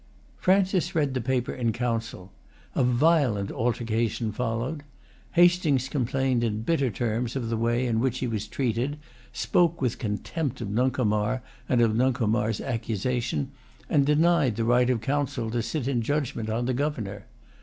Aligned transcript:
Francis 0.35 0.95
read 0.95 1.13
the 1.13 1.21
paper 1.21 1.53
in 1.53 1.71
Council. 1.71 2.31
A 2.73 2.83
violent 2.83 3.51
altercation 3.51 4.31
followed. 4.31 4.81
Hastings 5.33 5.87
complained 5.87 6.43
in 6.43 6.63
bitter 6.63 6.89
terms 6.89 7.35
of 7.35 7.49
the 7.49 7.55
way 7.55 7.85
in 7.85 7.99
which 7.99 8.17
he 8.17 8.25
was 8.25 8.47
treated, 8.47 8.97
spoke 9.31 9.79
with 9.79 9.99
contempt 9.99 10.59
of 10.59 10.69
Nuncomar 10.71 11.43
and 11.69 11.81
of 11.81 11.95
Nuncomar's 11.95 12.59
accusation, 12.59 13.51
and 13.91 14.03
denied 14.03 14.55
the 14.55 14.65
right 14.65 14.89
of 14.89 15.01
the 15.01 15.05
Council 15.05 15.51
to 15.51 15.61
sit 15.61 15.87
in 15.87 16.01
judgment 16.01 16.49
on 16.49 16.65
the 16.65 16.73
Governor. 16.73 17.27